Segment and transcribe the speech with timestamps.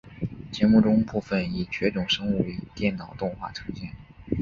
[0.51, 3.91] 节目中部分已绝种生物以电脑动画呈现。